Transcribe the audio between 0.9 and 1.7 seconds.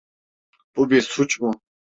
suç mu?